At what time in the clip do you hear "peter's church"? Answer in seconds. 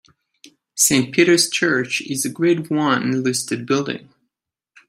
1.13-2.01